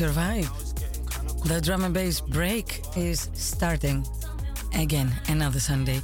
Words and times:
your 0.00 0.10
vibe. 0.10 0.50
The 1.44 1.60
drum 1.60 1.84
and 1.84 1.94
bass 1.94 2.20
break 2.20 2.82
is 2.96 3.30
starting 3.34 4.06
again 4.74 5.10
another 5.28 5.60
Sunday 5.60 6.00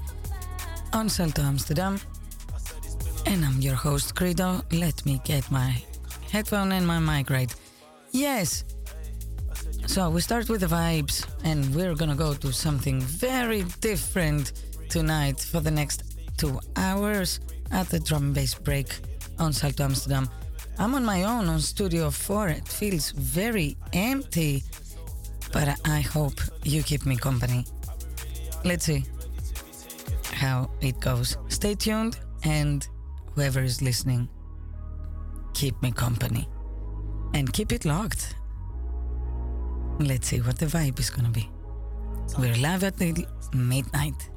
on 0.92 1.08
Salto 1.08 1.42
Amsterdam. 1.42 2.00
And 3.26 3.44
I'm 3.44 3.60
your 3.60 3.74
host, 3.74 4.14
Credo. 4.14 4.62
Let 4.72 5.04
me 5.04 5.20
get 5.24 5.50
my 5.50 5.82
headphone 6.30 6.72
and 6.72 6.86
my 6.86 6.98
mic 6.98 7.28
right. 7.28 7.54
Yes. 8.12 8.64
So 9.86 10.08
we 10.10 10.20
start 10.20 10.48
with 10.48 10.60
the 10.60 10.68
vibes, 10.68 11.26
and 11.44 11.74
we're 11.74 11.94
gonna 11.94 12.16
go 12.16 12.34
to 12.34 12.52
something 12.52 13.00
very 13.00 13.64
different 13.80 14.52
tonight 14.88 15.40
for 15.40 15.60
the 15.60 15.70
next 15.70 16.04
two 16.38 16.58
hours 16.76 17.40
at 17.70 17.88
the 17.90 18.00
drum 18.00 18.22
and 18.24 18.34
bass 18.34 18.54
break 18.54 18.88
on 19.38 19.52
Salto 19.52 19.84
Amsterdam. 19.84 20.28
I'm 20.78 20.94
on 20.94 21.04
my 21.04 21.24
own 21.24 21.48
on 21.48 21.60
Studio 21.60 22.10
4. 22.10 22.48
It 22.48 22.66
feels 22.66 23.10
very 23.10 23.76
empty, 23.92 24.62
but 25.52 25.78
I 25.84 26.00
hope 26.00 26.40
you 26.64 26.82
keep 26.82 27.06
me 27.06 27.16
company. 27.16 27.64
Let's 28.64 28.84
see 28.84 29.04
how 30.32 30.70
it 30.80 31.00
goes. 31.00 31.36
Stay 31.48 31.74
tuned, 31.74 32.18
and 32.44 32.86
whoever 33.34 33.60
is 33.60 33.82
listening, 33.82 34.28
keep 35.54 35.80
me 35.82 35.92
company 35.92 36.48
and 37.34 37.52
keep 37.52 37.72
it 37.72 37.84
locked. 37.84 38.34
Let's 39.98 40.28
see 40.28 40.40
what 40.40 40.58
the 40.58 40.66
vibe 40.66 40.98
is 40.98 41.10
gonna 41.10 41.30
be. 41.30 41.48
We're 42.38 42.56
live 42.56 42.84
at 42.84 42.98
midnight. 43.54 44.30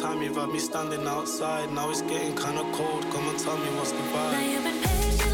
Time 0.00 0.22
you've 0.22 0.36
had 0.36 0.48
me 0.48 0.58
standing 0.58 1.06
outside. 1.06 1.72
Now 1.72 1.90
it's 1.90 2.02
getting 2.02 2.34
kinda 2.36 2.64
cold. 2.72 3.02
Come 3.12 3.28
and 3.28 3.38
tell 3.38 3.56
me 3.56 3.68
what's 3.76 3.92
the 3.92 4.04
vibe. 4.12 5.33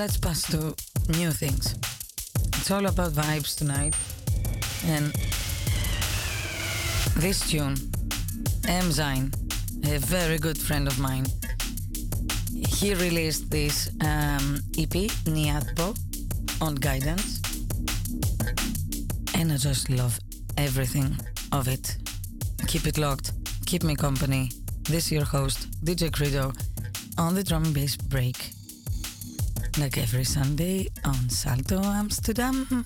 Let's 0.00 0.16
pass 0.16 0.50
to 0.50 0.74
new 1.18 1.30
things. 1.30 1.74
It's 2.56 2.70
all 2.70 2.86
about 2.86 3.12
vibes 3.12 3.54
tonight. 3.54 3.94
And 4.86 5.12
this 7.16 7.50
tune, 7.50 7.76
M. 8.66 8.88
Zine, 8.98 9.28
a 9.84 9.98
very 9.98 10.38
good 10.38 10.56
friend 10.56 10.86
of 10.86 10.98
mine, 10.98 11.26
he 12.78 12.94
released 12.94 13.50
this 13.50 13.90
um, 14.00 14.60
EP, 14.78 14.96
Niatpo, 15.28 15.94
on 16.62 16.76
Guidance. 16.76 17.42
And 19.34 19.52
I 19.52 19.58
just 19.58 19.90
love 19.90 20.18
everything 20.56 21.14
of 21.52 21.68
it. 21.68 21.98
Keep 22.68 22.86
it 22.86 22.96
locked, 22.96 23.32
keep 23.66 23.82
me 23.82 23.96
company. 23.96 24.50
This 24.84 25.06
is 25.06 25.12
your 25.12 25.26
host, 25.26 25.70
DJ 25.84 26.10
Credo, 26.10 26.54
on 27.18 27.34
the 27.34 27.44
drum 27.44 27.64
and 27.64 27.74
bass 27.74 27.96
break. 27.96 28.49
Like 29.78 29.98
every 29.98 30.24
Sunday 30.24 30.88
on 31.04 31.28
Salto 31.30 31.82
Amsterdam. 31.82 32.84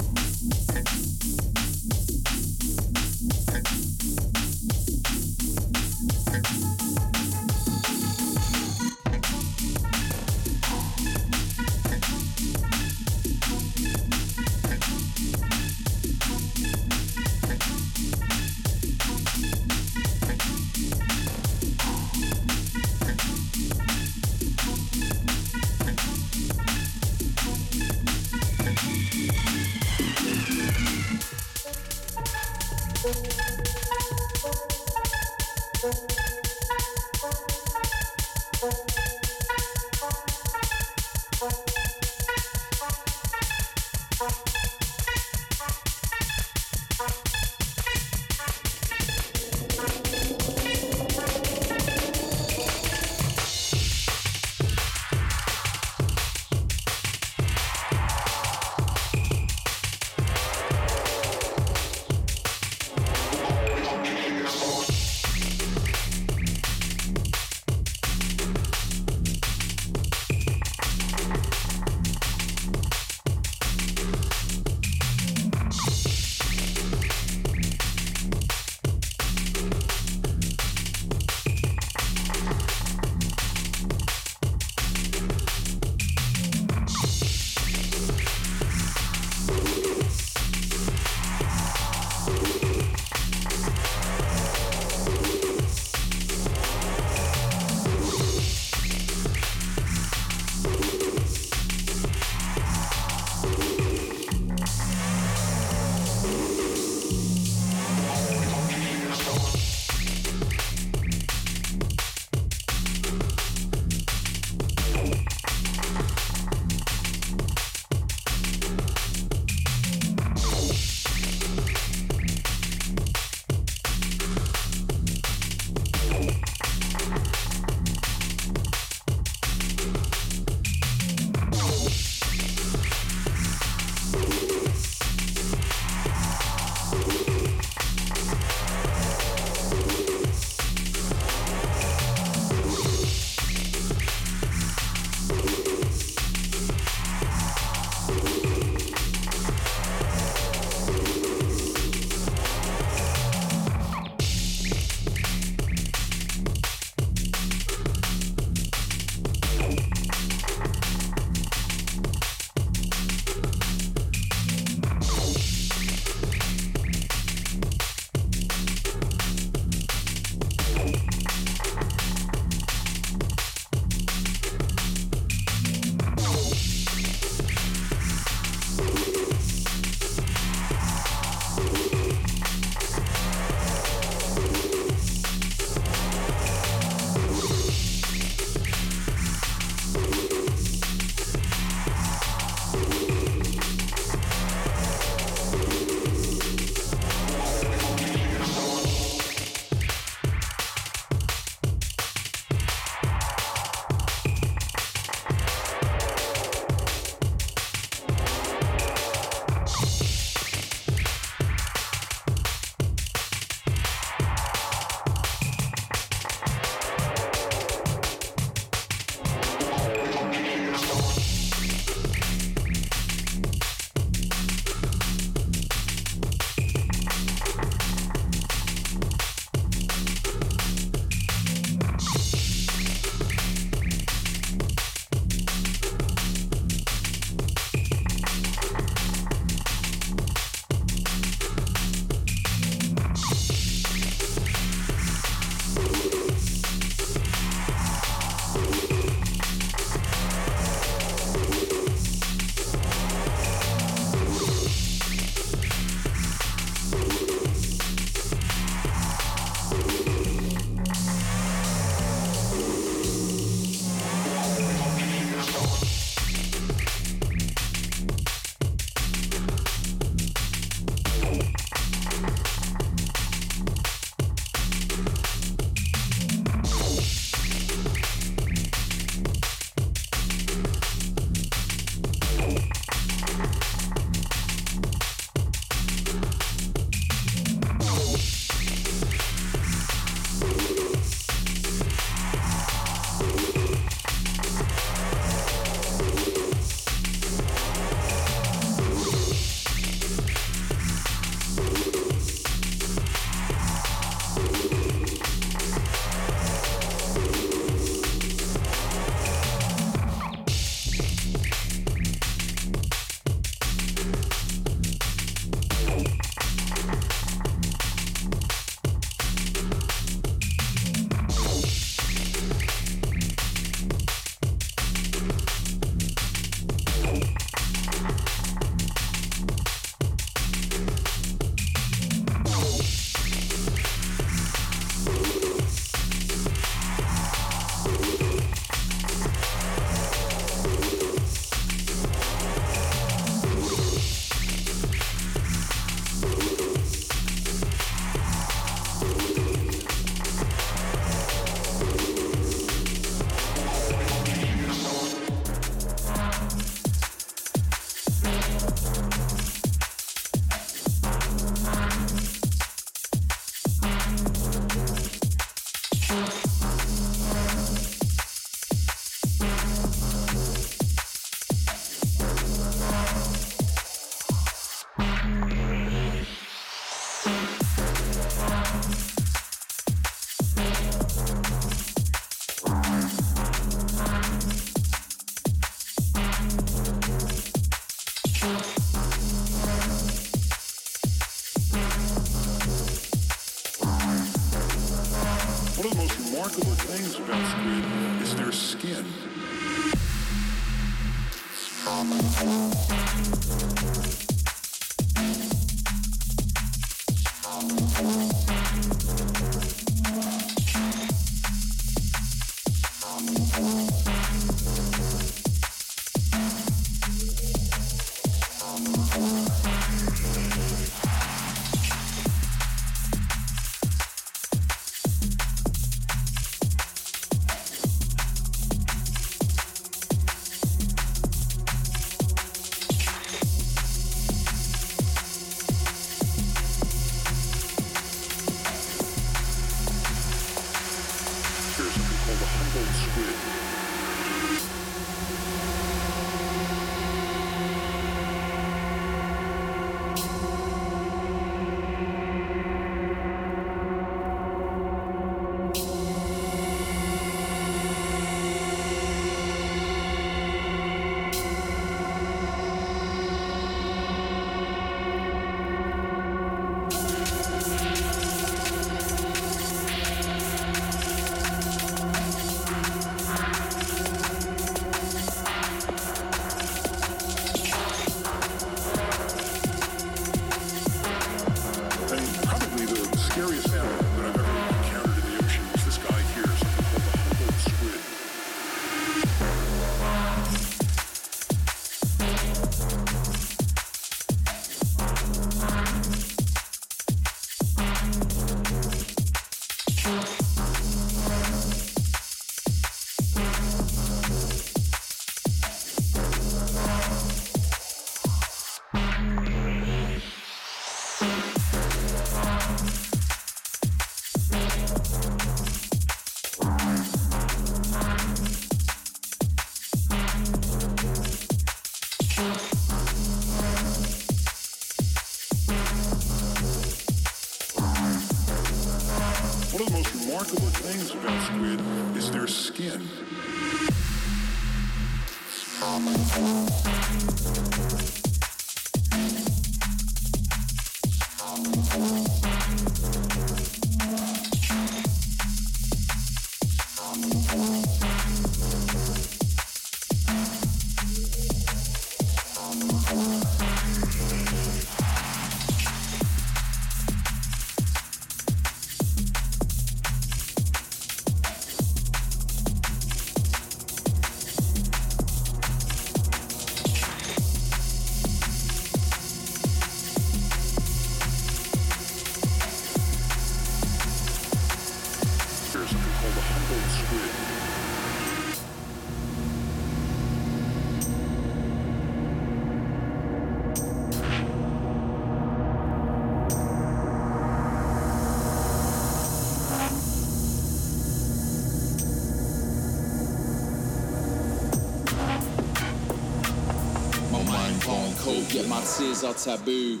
Are 599.04 599.34
taboo. 599.34 600.00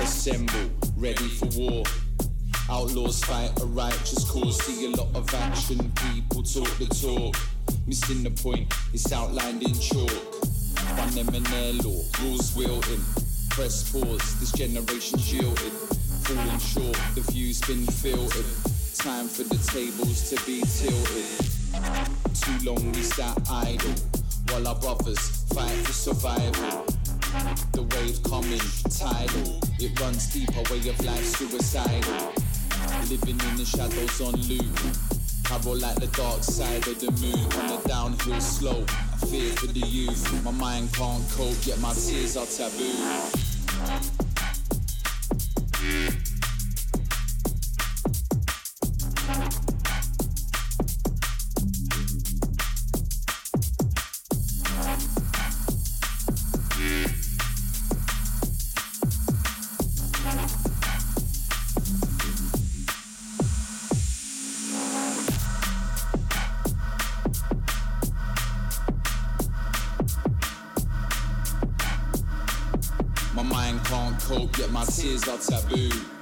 Assemble, 0.00 0.70
ready 0.96 1.28
for 1.28 1.46
war. 1.58 1.82
Outlaws 2.70 3.24
fight 3.24 3.50
a 3.60 3.64
righteous 3.66 4.30
cause. 4.30 4.62
See 4.62 4.84
a 4.86 4.90
lot 4.90 5.08
of 5.14 5.34
action, 5.34 5.90
people 6.12 6.42
talk 6.42 6.68
the 6.78 6.86
talk. 6.86 7.36
Missing 7.86 8.24
the 8.24 8.30
point, 8.30 8.72
it's 8.92 9.10
outlined 9.12 9.62
in 9.62 9.72
chalk. 9.72 10.10
One 10.98 11.78
law, 11.78 12.02
rules 12.22 12.54
wielding. 12.54 13.00
Press 13.48 13.90
pause, 13.90 14.40
this 14.40 14.52
generation's 14.52 15.32
yielded. 15.32 15.72
Falling 16.24 16.58
short, 16.58 16.98
the 17.14 17.22
view's 17.32 17.62
been 17.62 17.86
filtered. 17.86 18.44
Time 18.98 19.26
for 19.26 19.44
the 19.44 19.58
tables 19.72 20.28
to 20.30 20.36
be 20.44 20.60
tilted. 20.76 21.48
Too 22.34 22.70
long 22.70 22.92
we 22.92 23.02
sat 23.02 23.36
idle, 23.50 23.94
while 24.50 24.68
our 24.68 24.74
brothers 24.74 25.44
fight 25.54 25.76
for 25.86 25.92
survival. 25.92 26.77
Runs 30.08 30.26
deep, 30.32 30.48
a 30.56 30.62
way 30.72 30.78
of 30.88 31.04
life 31.04 31.24
suicidal. 31.36 32.32
Living 33.10 33.38
in 33.50 33.56
the 33.58 33.64
shadows 33.64 34.20
on 34.22 34.32
loop. 34.48 34.64
I 35.50 35.58
roll 35.66 35.76
like 35.76 35.96
the 35.96 36.06
dark 36.16 36.42
side 36.42 36.86
of 36.88 36.98
the 36.98 37.10
moon 37.20 37.44
on 37.60 37.82
the 37.82 37.88
downhill 37.88 38.40
slope. 38.40 38.90
I 38.90 39.26
fear 39.26 39.50
for 39.52 39.66
the 39.66 39.86
youth. 39.86 40.44
My 40.44 40.50
mind 40.52 40.94
can't 40.94 41.28
cope, 41.32 41.66
yet 41.66 41.78
my 41.80 41.92
tears 41.92 42.38
are 42.38 42.46
taboo. 42.46 43.37
Tears 75.28 75.50
are 75.50 75.60
taboo. 75.60 76.17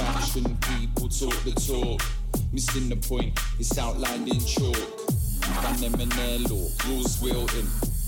Action. 0.00 0.56
People 0.78 1.08
talk 1.08 1.34
the 1.44 1.52
talk. 1.66 2.02
Missing 2.52 2.88
the 2.88 2.96
point. 2.96 3.38
It's 3.58 3.76
outlined 3.78 4.28
in 4.28 4.40
chalk. 4.40 4.76
In 5.82 6.08
their 6.08 6.38
law. 6.50 6.68
Rules 6.86 7.20
wielding. 7.20 7.66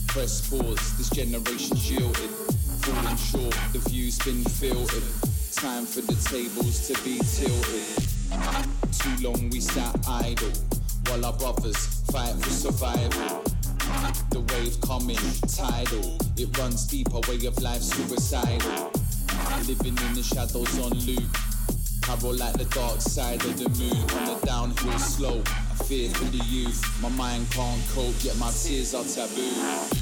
Press 0.08 0.48
pause. 0.48 0.96
This 0.98 1.10
generation's 1.10 1.82
shielded. 1.82 2.30
Falling 2.82 3.16
short. 3.16 3.56
The 3.72 3.78
view's 3.88 4.18
been 4.18 4.44
filtered. 4.44 5.02
Time 5.54 5.84
for 5.84 6.00
the 6.02 6.14
tables 6.28 6.88
to 6.88 6.94
be 7.04 7.18
tilted. 7.18 8.10
Too 8.92 9.28
long 9.28 9.50
we 9.50 9.60
sat 9.60 9.94
idle 10.08 10.52
while 11.06 11.24
our 11.26 11.32
brothers 11.32 12.02
fight 12.12 12.34
for 12.34 12.50
survival. 12.50 13.42
The 14.30 14.40
wave 14.54 14.80
coming, 14.80 15.18
tidal. 15.48 16.18
It 16.36 16.56
runs 16.58 16.86
deep, 16.86 17.08
a 17.12 17.20
way 17.28 17.44
of 17.46 17.60
life 17.60 17.82
suicidal. 17.82 18.92
Living 19.66 19.98
in 19.98 20.14
the 20.14 20.22
shadows 20.22 20.78
on 20.78 20.92
loop. 21.00 21.49
I 22.10 22.16
roll 22.16 22.34
like 22.34 22.54
the 22.54 22.64
dark 22.64 23.00
side 23.00 23.40
of 23.44 23.56
the 23.56 23.68
moon 23.78 24.02
on 24.18 24.24
the 24.34 24.44
downhill 24.44 24.98
slope. 24.98 25.48
I 25.48 25.84
fear 25.84 26.10
for 26.10 26.24
the 26.24 26.44
youth. 26.44 26.82
My 27.00 27.08
mind 27.10 27.48
can't 27.52 27.80
cope, 27.90 28.24
yet 28.24 28.36
my 28.36 28.50
tears 28.50 28.94
are 28.94 29.04
taboo. 29.04 29.99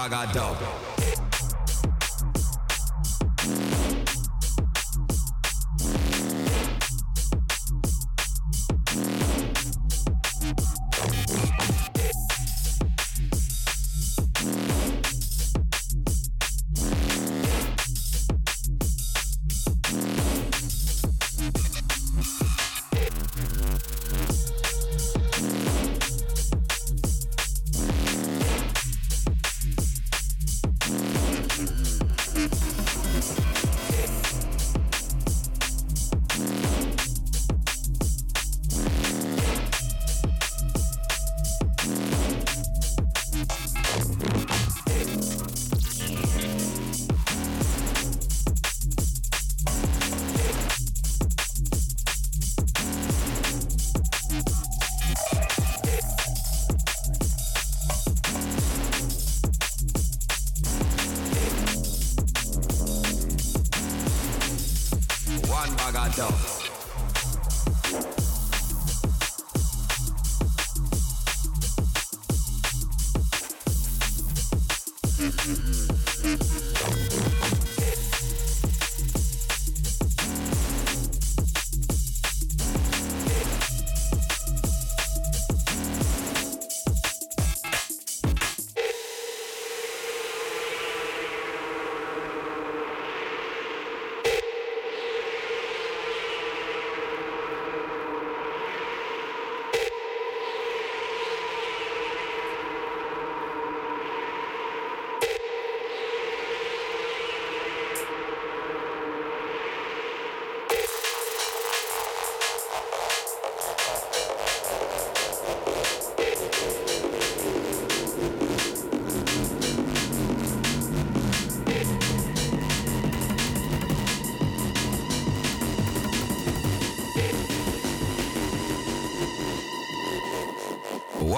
One 0.00 0.08
bag 0.08 0.34
of 0.34 0.69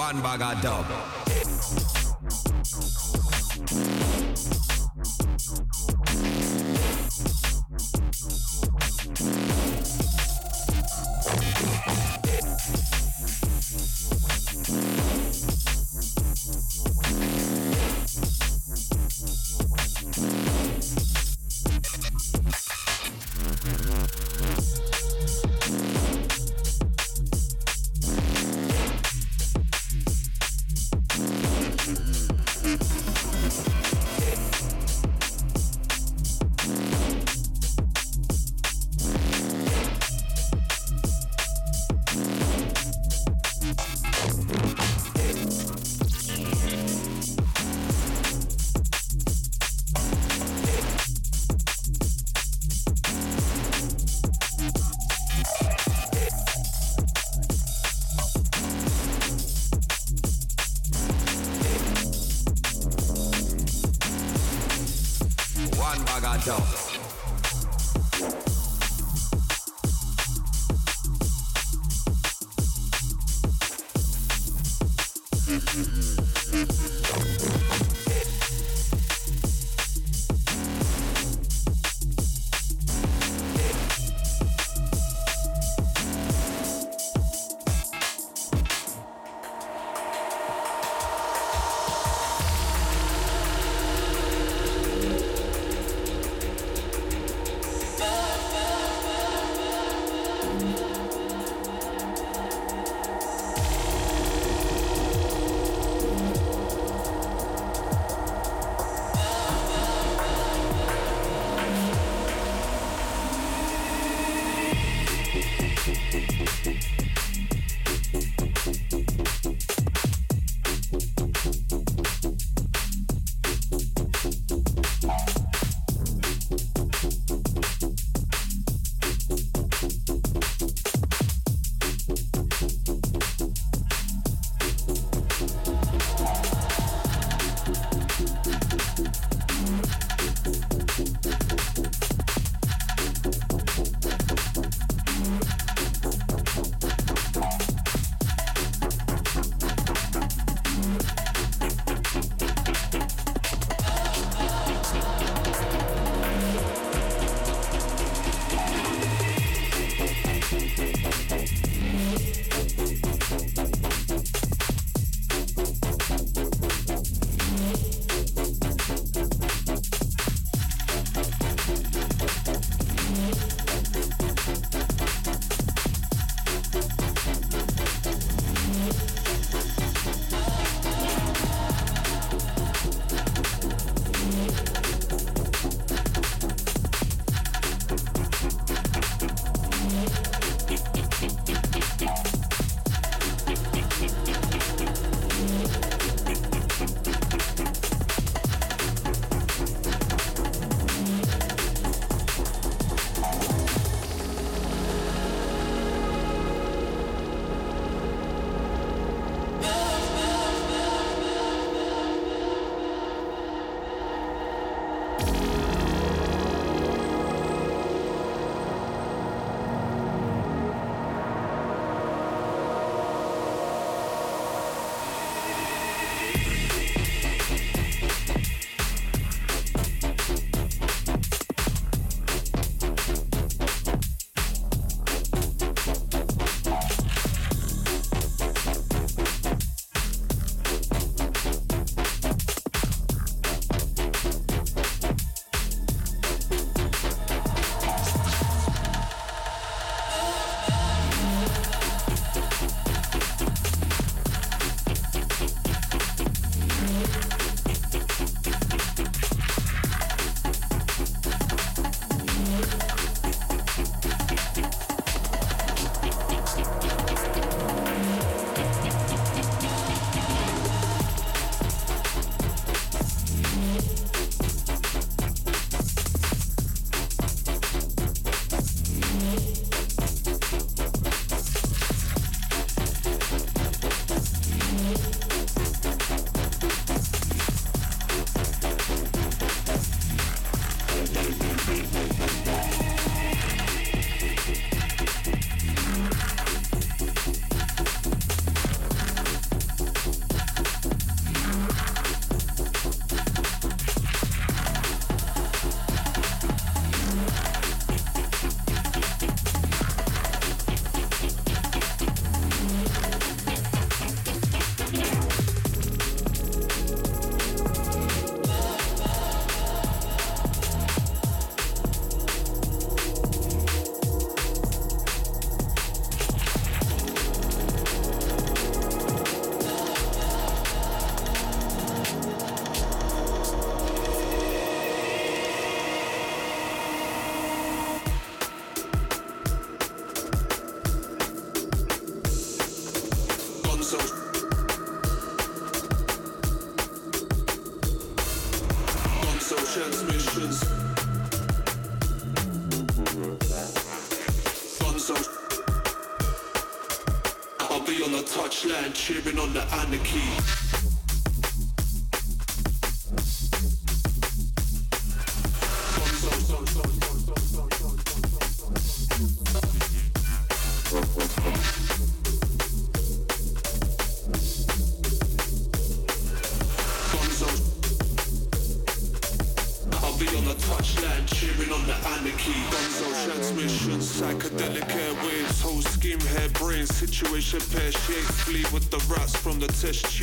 one 0.03 0.21
bag 0.21 0.41
of 0.41 0.61
dub. 0.61 0.92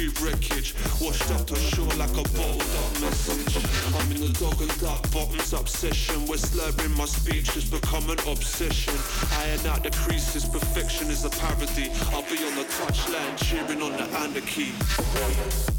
Wreckage, 0.08 0.74
washed 1.00 1.30
up 1.32 1.46
to 1.46 1.56
shore 1.56 1.92
like 1.98 2.10
a 2.12 2.22
bottled 2.36 2.62
up 2.62 3.00
message. 3.00 3.56
I'm 3.94 4.10
in 4.12 4.20
the 4.20 4.32
dog 4.38 4.60
and 4.60 4.80
duck 4.80 5.10
bottoms 5.12 5.52
obsession 5.52 5.80
session, 5.80 6.26
where 6.26 6.38
slurring 6.38 6.92
my 6.96 7.04
speech 7.04 7.50
has 7.52 7.64
become 7.64 8.08
an 8.10 8.18
obsession. 8.28 8.94
Iron 9.32 9.66
out 9.66 9.82
the 9.82 9.90
creases, 9.90 10.44
perfection 10.44 11.08
is 11.08 11.24
a 11.24 11.30
parody. 11.30 11.90
I'll 12.12 12.22
be 12.22 12.38
on 12.44 12.54
the 12.56 12.66
touchline, 12.78 13.36
cheering 13.36 13.82
on 13.82 13.92
the 13.92 14.04
anarchy. 14.18 15.69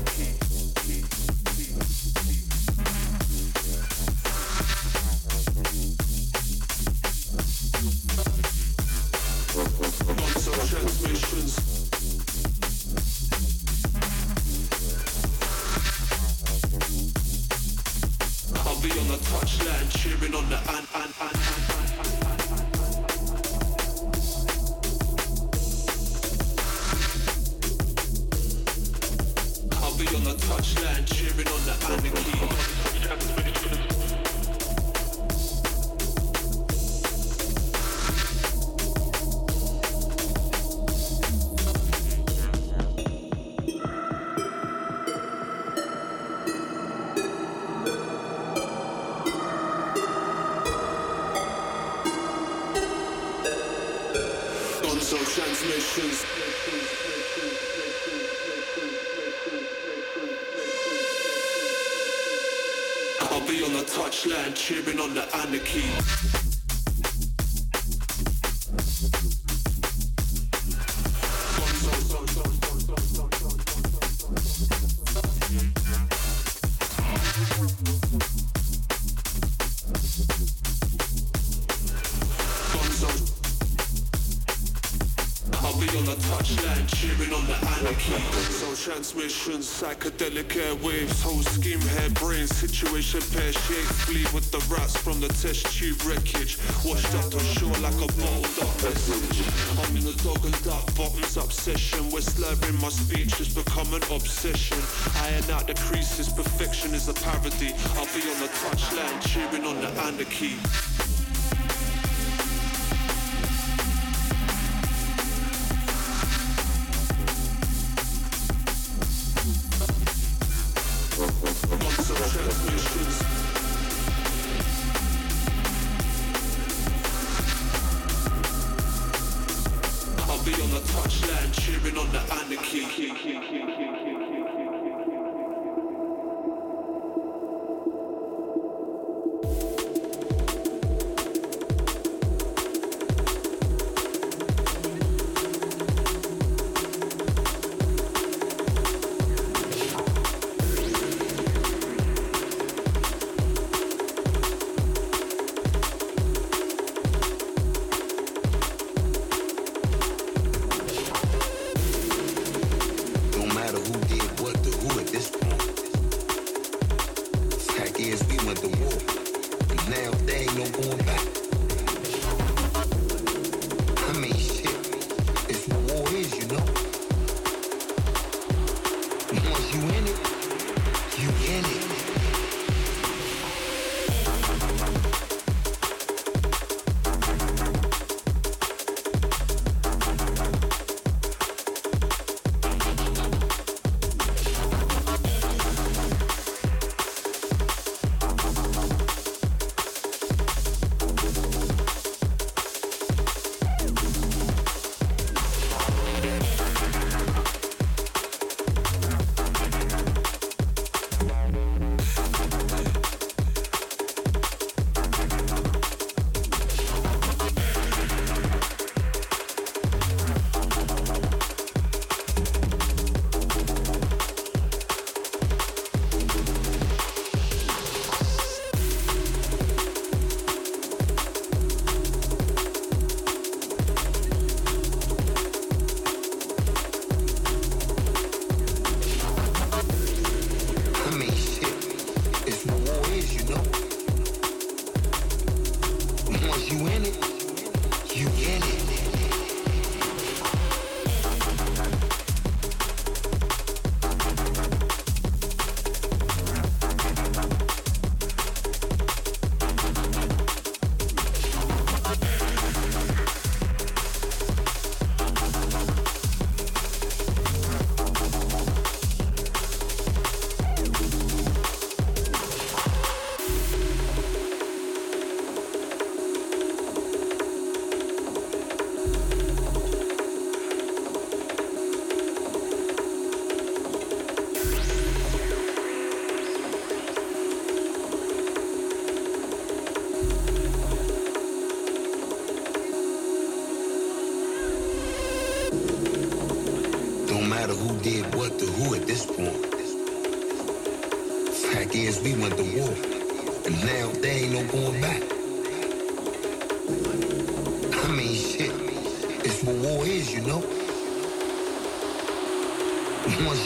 Psychedelic 89.81 90.45
airwaves, 90.49 91.23
whole 91.23 91.41
scheme, 91.41 91.81
hair, 91.97 92.09
brain, 92.11 92.45
situation, 92.45 93.19
pear 93.33 93.51
shape, 93.51 93.89
flee 94.05 94.23
with 94.31 94.45
the 94.51 94.61
rats 94.69 94.95
from 94.95 95.19
the 95.19 95.27
test 95.41 95.65
tube 95.73 95.99
wreckage, 96.05 96.59
washed 96.85 97.15
up 97.15 97.31
to 97.31 97.39
shore 97.39 97.73
like 97.81 97.97
a 97.97 98.05
bottled 98.21 98.59
up 98.61 98.69
message. 98.85 99.41
I'm 99.81 99.97
in 99.97 100.05
the 100.05 100.13
dog 100.21 100.45
and 100.45 100.53
duck 100.63 100.85
bottoms 100.95 101.35
obsession, 101.35 102.11
where 102.11 102.21
slurring 102.21 102.79
my 102.79 102.89
speech 102.89 103.33
has 103.41 103.49
become 103.49 103.91
an 103.95 104.03
obsession. 104.13 104.77
Iron 105.25 105.49
out 105.49 105.65
the 105.65 105.73
creases, 105.73 106.29
perfection 106.29 106.93
is 106.93 107.09
a 107.09 107.13
parody. 107.13 107.73
I'll 107.97 108.05
be 108.13 108.21
on 108.29 108.37
the 108.37 108.51
touchline, 108.61 109.17
cheering 109.25 109.65
on 109.65 109.81
the 109.81 109.89
anarchy. 110.05 111.20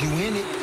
You 0.06 0.20
in 0.20 0.36
it, 0.36 0.55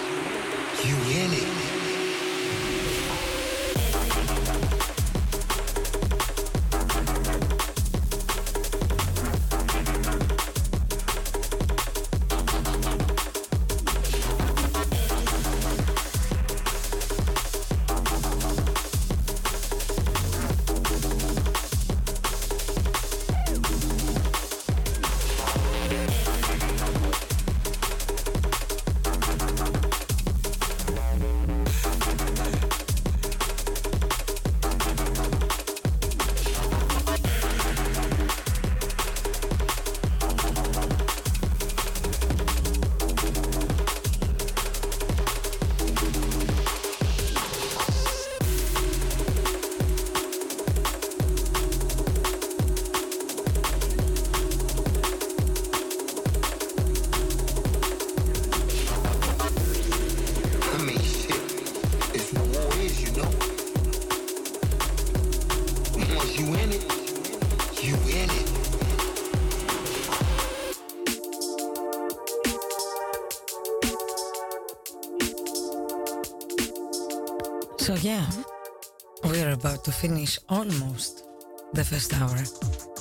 to 79.83 79.91
finish 79.91 80.39
almost 80.49 81.26
the 81.72 81.85
first 81.85 82.14
hour 82.14 82.39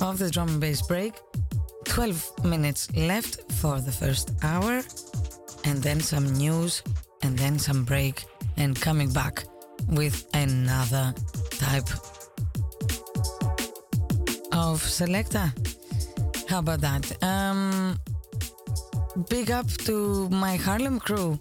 of 0.00 0.18
the 0.18 0.28
drum 0.28 0.48
and 0.48 0.60
bass 0.60 0.82
break. 0.82 1.14
12 1.84 2.44
minutes 2.44 2.90
left 2.96 3.52
for 3.52 3.80
the 3.80 3.92
first 3.92 4.32
hour, 4.42 4.82
and 5.64 5.80
then 5.84 6.00
some 6.00 6.26
news, 6.32 6.82
and 7.22 7.38
then 7.38 7.60
some 7.60 7.84
break, 7.84 8.24
and 8.56 8.80
coming 8.80 9.12
back 9.12 9.44
with 9.88 10.26
another 10.34 11.14
type 11.50 11.88
of 14.52 14.82
selector. 14.82 15.52
How 16.48 16.58
about 16.58 16.80
that? 16.80 17.04
Um, 17.22 18.00
big 19.28 19.52
up 19.52 19.68
to 19.86 20.28
my 20.30 20.56
Harlem 20.56 20.98
crew, 20.98 21.38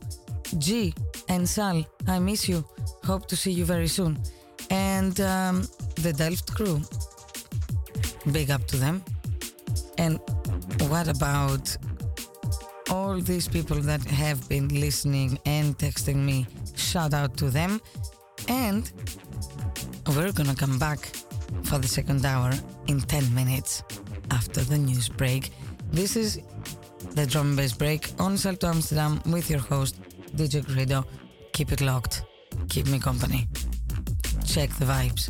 G 0.59 0.93
and 1.27 1.49
Sal. 1.49 1.83
I 2.07 2.19
miss 2.19 2.47
you. 2.47 2.63
Hope 3.11 3.27
to 3.27 3.35
see 3.35 3.51
you 3.51 3.65
very 3.65 3.89
soon 3.89 4.17
and 4.69 5.19
um, 5.19 5.67
the 5.95 6.13
Delft 6.13 6.55
crew. 6.55 6.79
Big 8.31 8.49
up 8.49 8.65
to 8.67 8.77
them. 8.77 9.03
And 9.97 10.17
what 10.87 11.09
about 11.09 11.75
all 12.89 13.19
these 13.19 13.49
people 13.49 13.81
that 13.81 14.01
have 14.05 14.47
been 14.47 14.69
listening 14.69 15.37
and 15.45 15.77
texting 15.77 16.19
me? 16.29 16.47
Shout 16.77 17.13
out 17.13 17.35
to 17.35 17.49
them. 17.49 17.81
And 18.47 18.89
we're 20.15 20.31
gonna 20.31 20.55
come 20.55 20.79
back 20.79 20.99
for 21.63 21.79
the 21.79 21.89
second 21.89 22.25
hour 22.25 22.53
in 22.87 23.01
10 23.01 23.35
minutes 23.35 23.83
after 24.29 24.61
the 24.61 24.77
news 24.77 25.09
break. 25.09 25.51
This 25.91 26.15
is 26.15 26.39
the 27.15 27.25
drum 27.25 27.47
and 27.47 27.57
bass 27.57 27.73
break 27.73 28.09
on 28.19 28.37
Salto 28.37 28.67
Amsterdam 28.67 29.21
with 29.25 29.49
your 29.49 29.59
host, 29.59 29.95
DJ 30.37 30.65
Grado. 30.65 31.03
Keep 31.51 31.73
it 31.73 31.81
locked 31.81 32.23
keep 32.71 32.87
me 32.87 32.97
company. 32.99 33.49
Check 34.45 34.69
the 34.79 34.85
vibes. 34.85 35.29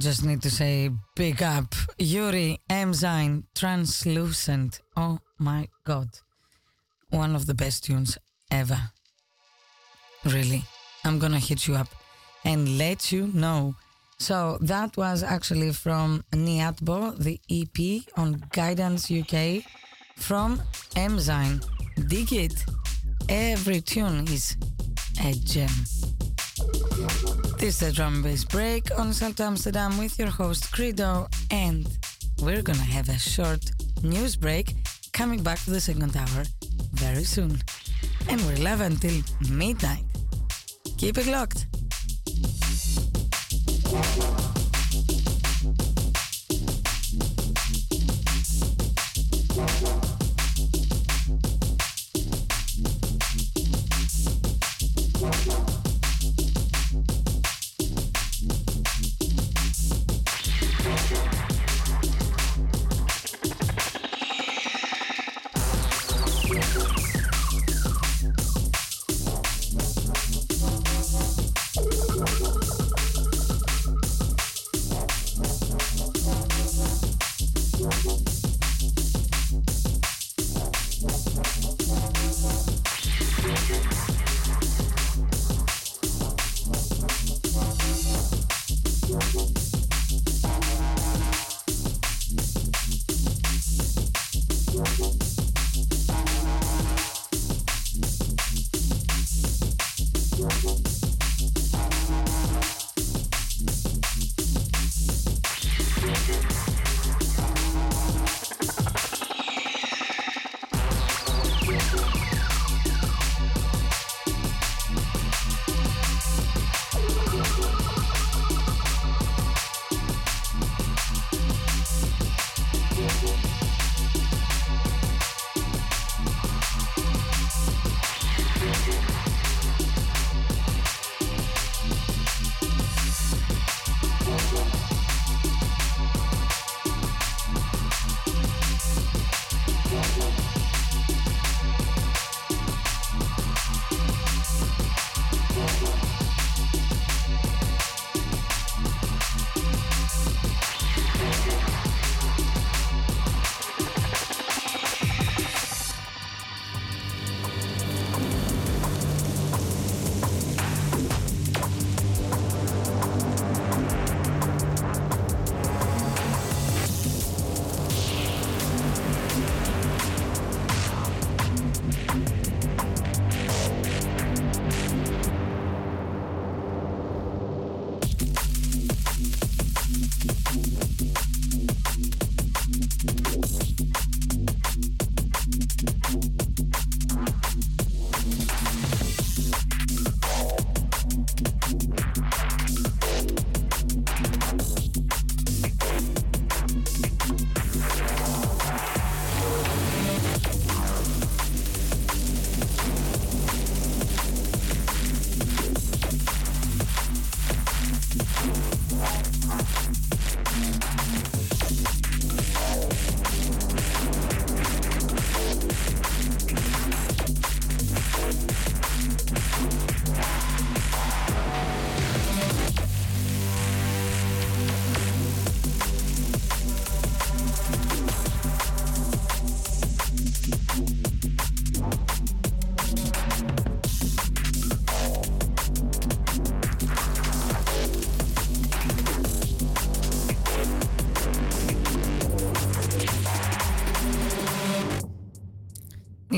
Just 0.00 0.24
need 0.24 0.40
to 0.40 0.50
say 0.50 0.90
big 1.14 1.42
up 1.42 1.74
Yuri 1.98 2.58
Emzine 2.70 3.44
Translucent. 3.54 4.80
Oh 4.96 5.18
my 5.38 5.68
god. 5.84 6.08
One 7.10 7.36
of 7.36 7.44
the 7.44 7.52
best 7.52 7.84
tunes 7.84 8.16
ever. 8.50 8.80
Really. 10.24 10.64
I'm 11.04 11.18
gonna 11.18 11.38
hit 11.38 11.68
you 11.68 11.74
up 11.74 11.88
and 12.46 12.78
let 12.78 13.12
you 13.12 13.26
know. 13.34 13.74
So 14.18 14.56
that 14.62 14.96
was 14.96 15.22
actually 15.22 15.72
from 15.72 16.24
Niatbo, 16.32 17.18
the 17.18 17.38
EP 17.50 18.02
on 18.16 18.42
Guidance 18.52 19.10
UK 19.10 19.62
from 20.16 20.62
Emzine. 20.96 21.62
Dig 22.08 22.32
it. 22.32 22.64
Every 23.28 23.82
tune 23.82 24.24
is 24.28 24.56
a 25.22 25.34
gem. 25.34 25.68
This 27.60 27.82
is 27.82 27.90
a 27.90 27.92
drum 27.92 28.22
bass 28.22 28.42
break 28.42 28.90
on 28.98 29.12
Salto 29.12 29.44
Amsterdam 29.44 29.98
with 29.98 30.18
your 30.18 30.30
host 30.30 30.72
Credo, 30.72 31.28
and 31.50 31.86
we're 32.40 32.62
gonna 32.62 32.78
have 32.78 33.10
a 33.10 33.18
short 33.18 33.60
news 34.02 34.34
break 34.34 34.74
coming 35.12 35.42
back 35.42 35.58
to 35.64 35.70
the 35.70 35.78
second 35.78 36.16
hour 36.16 36.44
very 36.94 37.22
soon. 37.22 37.60
And 38.30 38.40
we're 38.46 38.64
live 38.64 38.80
until 38.80 39.22
midnight. 39.50 40.06
Keep 40.96 41.18
it 41.18 41.26
locked. 41.26 41.66
you. 94.86 95.09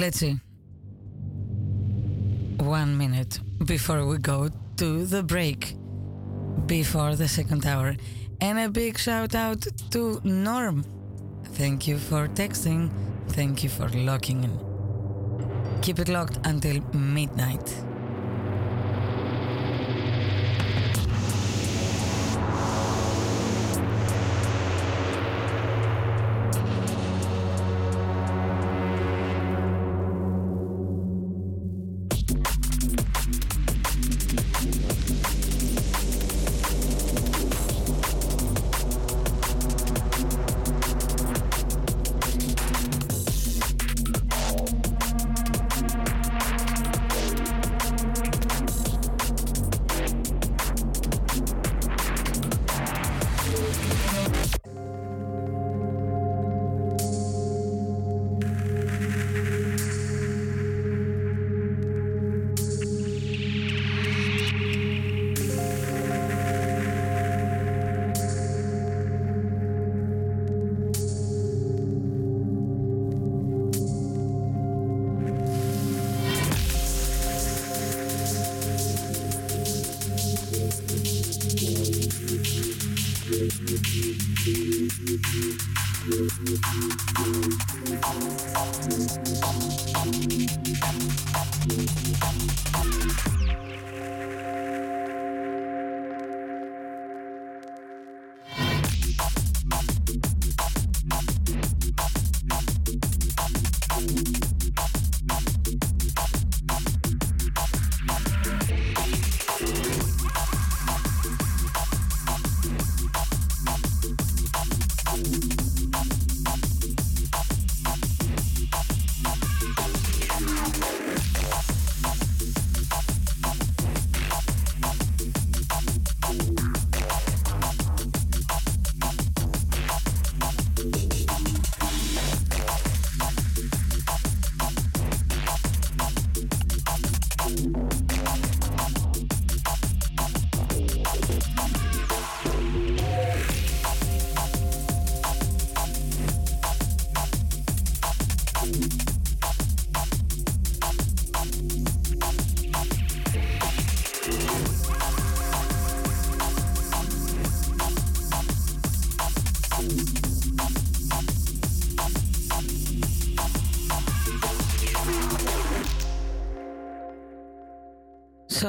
Let's 0.03 0.18
see. 0.18 0.36
One 2.59 2.98
minute 2.98 3.38
before 3.64 4.05
we 4.05 4.18
go 4.18 4.48
to 4.78 5.07
the 5.07 5.22
break, 5.22 5.76
before 6.66 7.14
the 7.14 7.28
second 7.28 7.64
hour. 7.64 7.94
And 8.40 8.59
a 8.59 8.68
big 8.68 8.98
shout 8.98 9.36
out 9.36 9.64
to 9.92 10.20
Norm. 10.24 10.84
Thank 11.55 11.86
you 11.86 11.98
for 11.98 12.26
texting. 12.26 12.90
Thank 13.28 13.62
you 13.62 13.70
for 13.70 13.88
locking 13.90 14.42
in. 14.42 14.55
Keep 15.82 16.00
it 16.00 16.09
locked 16.09 16.38
until 16.44 16.82
midnight. 16.92 17.68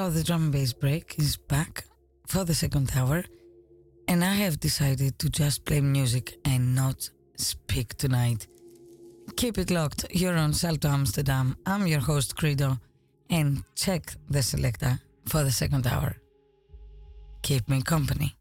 The 0.09 0.21
drum 0.21 0.43
and 0.43 0.51
bass 0.51 0.73
break 0.73 1.15
is 1.17 1.37
back 1.37 1.85
for 2.27 2.43
the 2.43 2.53
second 2.53 2.91
hour, 2.95 3.23
and 4.07 4.23
I 4.23 4.33
have 4.33 4.59
decided 4.59 5.17
to 5.19 5.29
just 5.29 5.63
play 5.63 5.79
music 5.79 6.35
and 6.43 6.75
not 6.75 7.09
speak 7.37 7.95
tonight. 7.95 8.45
Keep 9.37 9.57
it 9.57 9.71
locked. 9.71 10.05
You're 10.11 10.37
on 10.37 10.53
Salto 10.53 10.89
Amsterdam. 10.89 11.55
I'm 11.65 11.87
your 11.87 12.01
host, 12.01 12.35
Credo, 12.35 12.77
and 13.29 13.63
check 13.75 14.13
the 14.29 14.43
selector 14.43 14.99
for 15.25 15.43
the 15.43 15.51
second 15.51 15.87
hour. 15.87 16.17
Keep 17.41 17.69
me 17.69 17.81
company. 17.81 18.35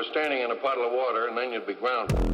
were 0.00 0.04
standing 0.04 0.40
in 0.40 0.50
a 0.50 0.54
puddle 0.54 0.86
of 0.86 0.92
water, 0.92 1.26
and 1.26 1.36
then 1.36 1.52
you'd 1.52 1.66
be 1.66 1.74
grounded. 1.74 2.29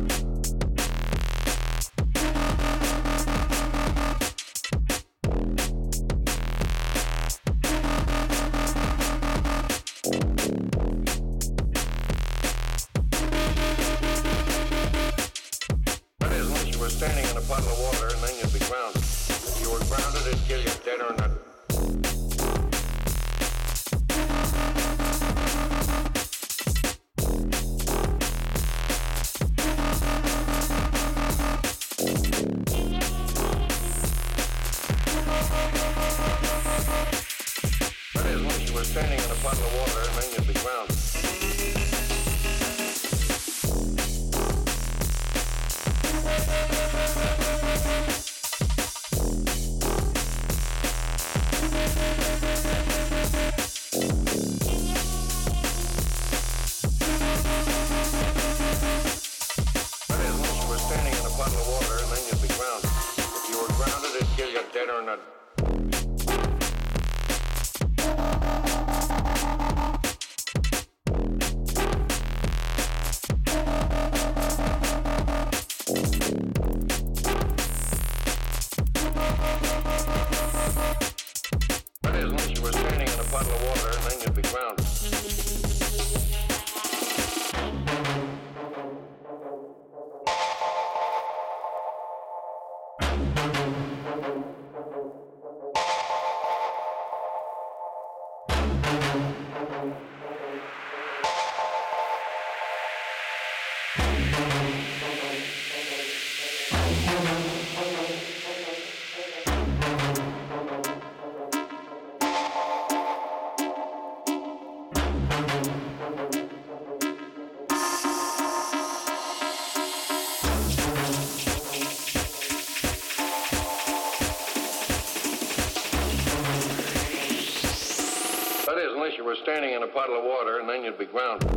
standing 129.47 129.74
in 129.74 129.82
a 129.85 129.86
puddle 129.86 130.18
of 130.18 130.24
water, 130.24 130.59
and 130.59 130.68
then 130.68 130.82
you'd 130.82 130.98
be 130.98 131.05
grounded. 131.05 131.55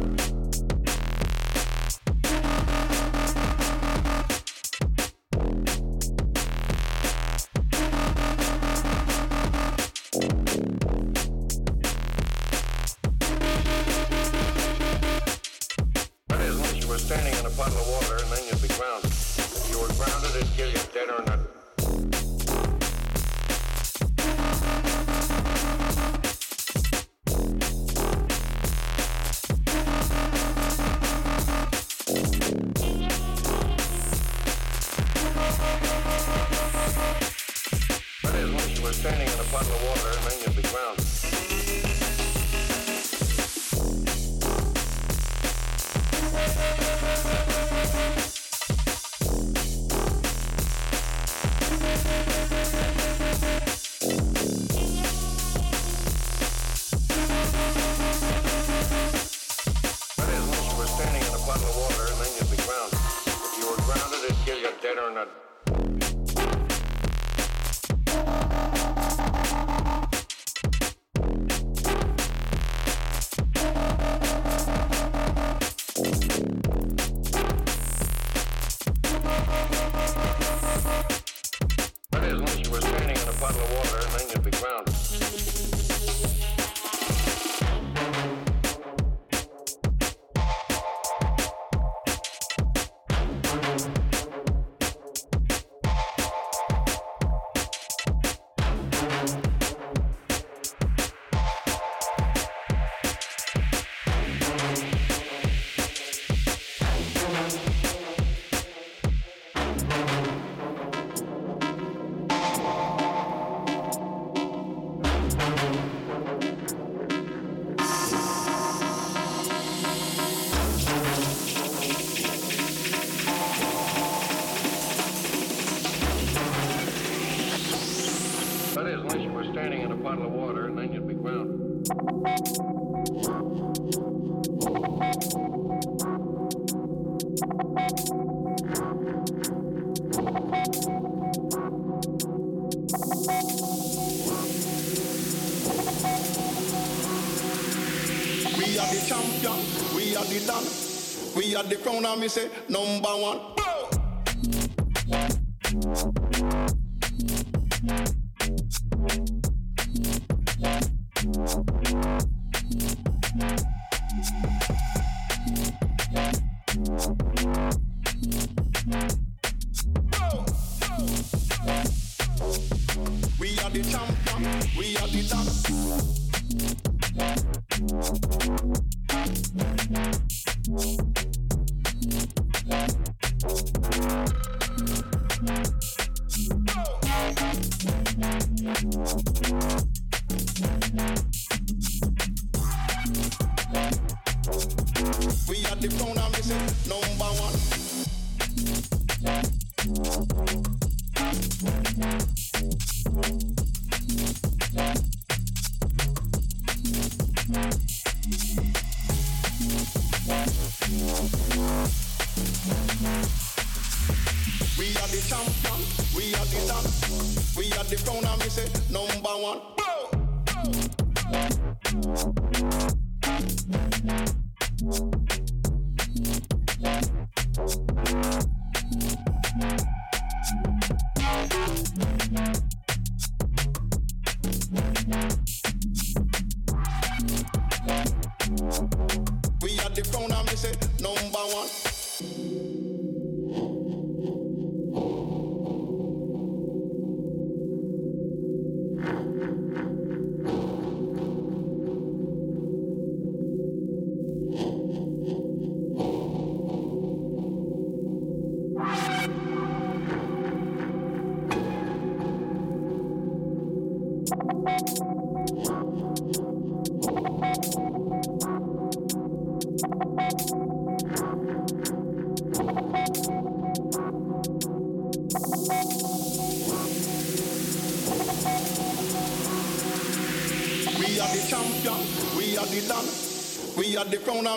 me 152.19 152.27
say 152.27 152.49
number 152.67 153.09
one. 153.09 153.39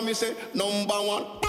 We 0.05 0.13
say 0.13 0.35
number 0.53 0.95
one. 0.95 1.42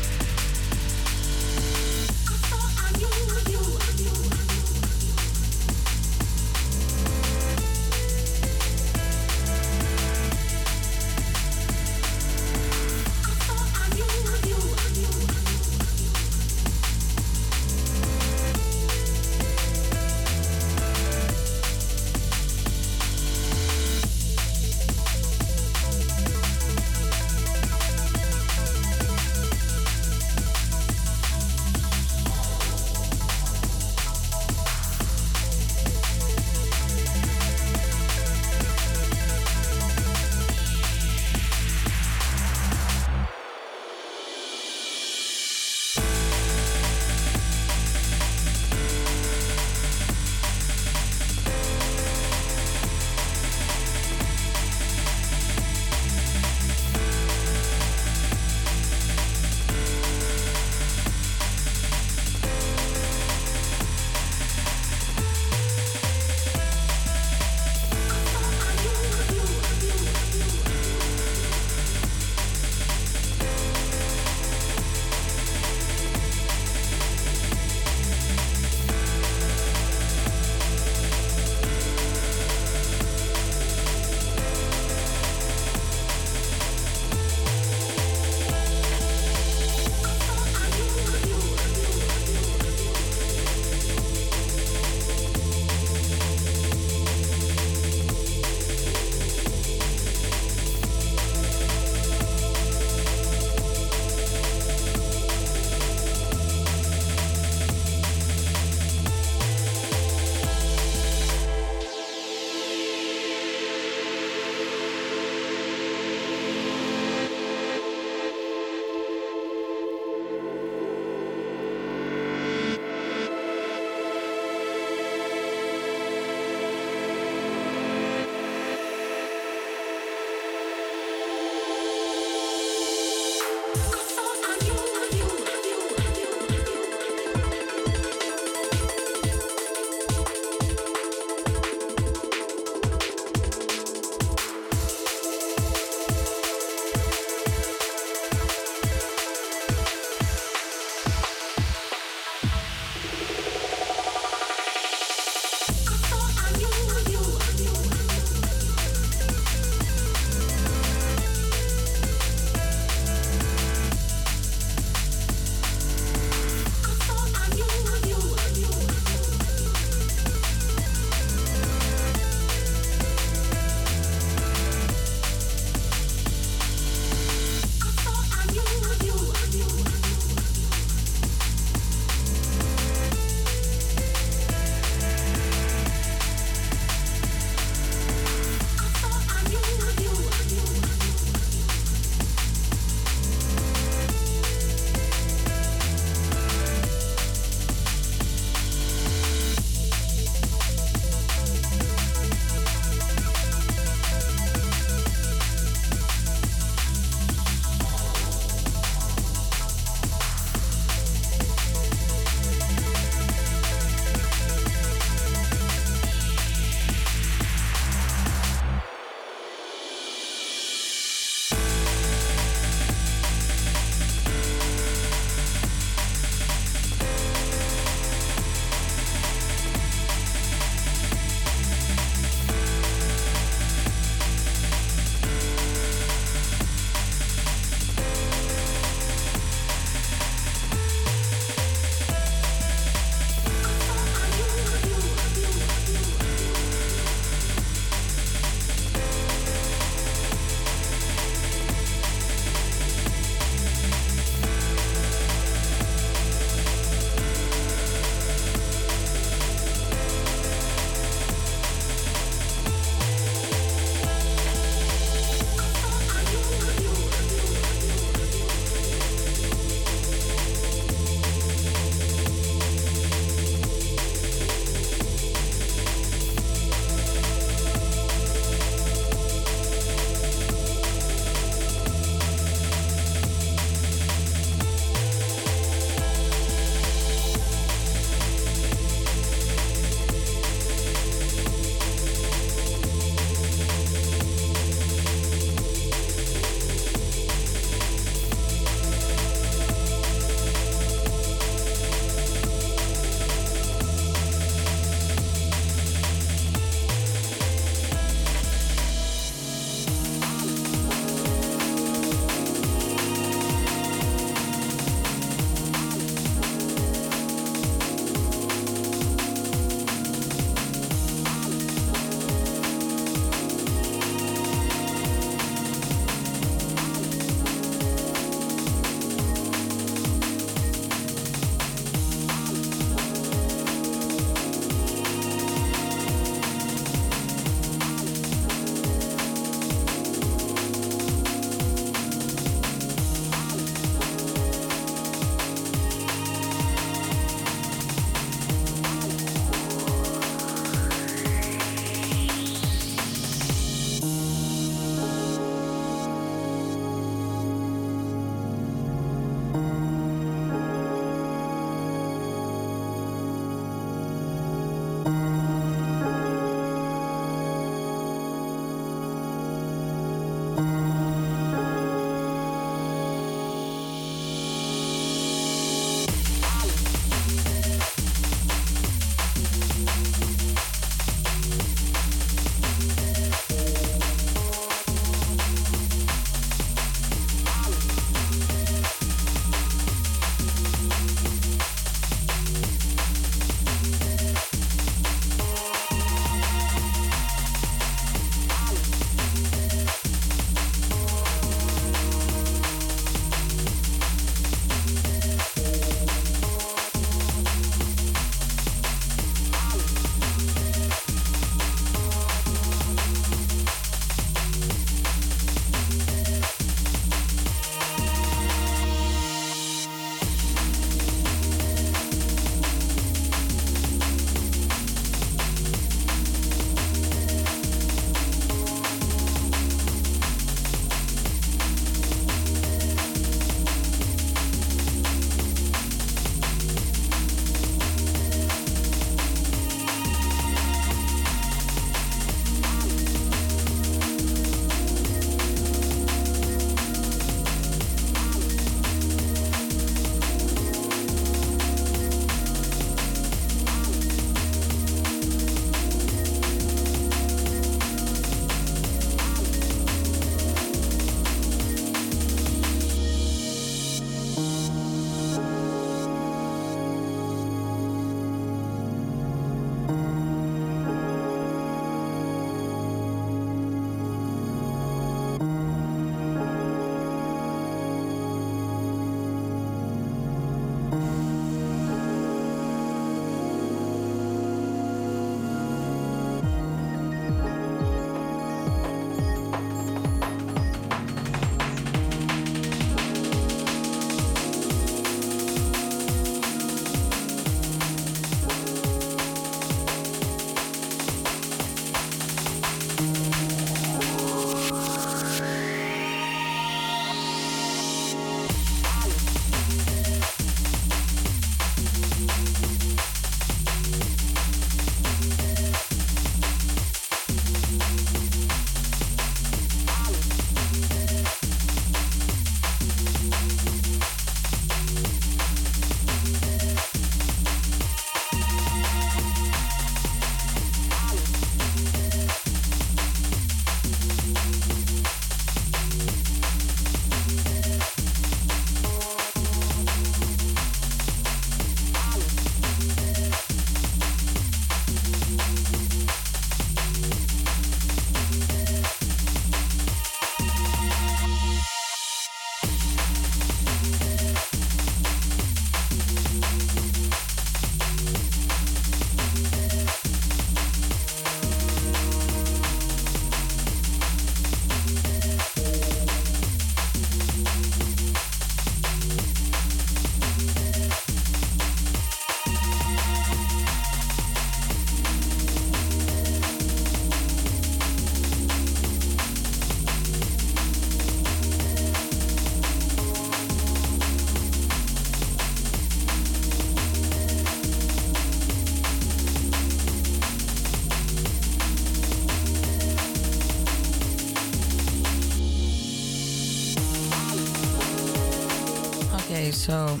So 599.66 600.00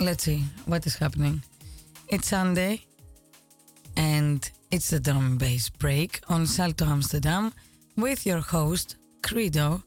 let's 0.00 0.24
see 0.24 0.42
what 0.66 0.84
is 0.84 0.96
happening. 0.96 1.40
It's 2.08 2.26
Sunday 2.26 2.82
and 3.96 4.50
it's 4.72 4.90
the 4.90 4.98
drum 4.98 5.24
and 5.24 5.38
bass 5.38 5.70
break 5.70 6.20
on 6.28 6.46
Salto 6.48 6.84
Amsterdam 6.84 7.52
with 7.96 8.26
your 8.26 8.40
host 8.40 8.96
Credo. 9.22 9.84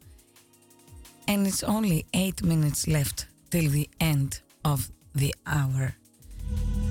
And 1.28 1.46
it's 1.46 1.62
only 1.62 2.06
eight 2.14 2.42
minutes 2.42 2.88
left 2.88 3.26
till 3.50 3.70
the 3.70 3.90
end 4.00 4.40
of 4.64 4.90
the 5.14 5.36
hour. 5.46 5.94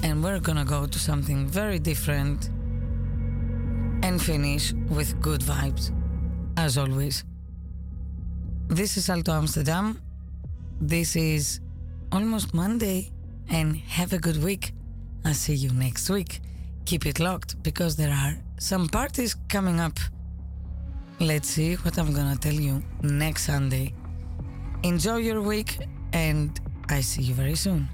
And 0.02 0.22
we're 0.22 0.40
gonna 0.40 0.66
go 0.66 0.84
to 0.84 0.98
something 0.98 1.48
very 1.48 1.78
different 1.78 2.50
and 4.02 4.20
finish 4.20 4.74
with 4.90 5.18
good 5.22 5.40
vibes, 5.40 5.90
as 6.58 6.76
always. 6.76 7.24
This 8.68 8.98
is 8.98 9.06
Salto 9.06 9.32
Amsterdam. 9.32 9.98
This 10.82 11.16
is 11.16 11.60
almost 12.12 12.54
Monday, 12.54 13.10
and 13.48 13.76
have 13.76 14.12
a 14.12 14.18
good 14.18 14.42
week. 14.42 14.72
I'll 15.24 15.34
see 15.34 15.54
you 15.54 15.70
next 15.72 16.10
week. 16.10 16.40
Keep 16.84 17.06
it 17.06 17.20
locked 17.20 17.62
because 17.62 17.96
there 17.96 18.12
are 18.12 18.36
some 18.58 18.88
parties 18.88 19.36
coming 19.48 19.80
up. 19.80 19.98
Let's 21.20 21.48
see 21.48 21.74
what 21.74 21.98
I'm 21.98 22.12
gonna 22.12 22.36
tell 22.36 22.54
you 22.54 22.82
next 23.02 23.44
Sunday. 23.44 23.94
Enjoy 24.82 25.16
your 25.16 25.42
week, 25.42 25.78
and 26.12 26.58
I 26.88 27.02
see 27.02 27.22
you 27.22 27.34
very 27.34 27.56
soon. 27.56 27.88